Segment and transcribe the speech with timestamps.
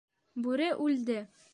[0.45, 1.23] Бүре үлде!